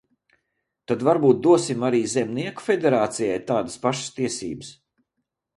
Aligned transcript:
Tad 0.91 1.05
varbūt 1.07 1.43
dosim 1.49 1.85
arī 1.91 2.01
Zemnieku 2.15 2.67
federācijai 2.71 3.39
tādas 3.53 3.79
pašas 3.85 4.13
tiesības? 4.17 4.77